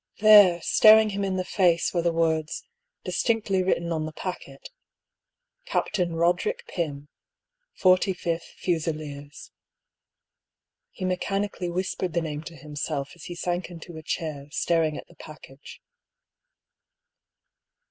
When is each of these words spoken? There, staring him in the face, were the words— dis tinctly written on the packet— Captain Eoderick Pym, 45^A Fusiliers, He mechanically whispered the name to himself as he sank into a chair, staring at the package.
There, 0.17 0.63
staring 0.63 1.11
him 1.11 1.23
in 1.23 1.35
the 1.35 1.45
face, 1.45 1.93
were 1.93 2.01
the 2.01 2.11
words— 2.11 2.63
dis 3.05 3.21
tinctly 3.21 3.63
written 3.63 3.91
on 3.91 4.07
the 4.07 4.11
packet— 4.11 4.71
Captain 5.65 6.09
Eoderick 6.13 6.65
Pym, 6.65 7.07
45^A 7.79 8.41
Fusiliers, 8.41 9.51
He 10.89 11.05
mechanically 11.05 11.69
whispered 11.69 12.13
the 12.13 12.21
name 12.21 12.41
to 12.45 12.55
himself 12.55 13.11
as 13.13 13.25
he 13.25 13.35
sank 13.35 13.69
into 13.69 13.95
a 13.95 14.01
chair, 14.01 14.47
staring 14.49 14.97
at 14.97 15.05
the 15.07 15.13
package. 15.15 15.83